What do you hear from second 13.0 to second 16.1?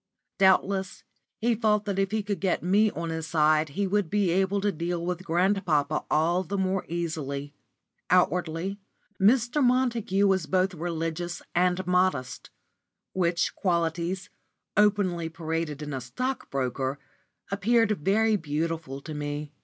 which qualities, openly paraded in a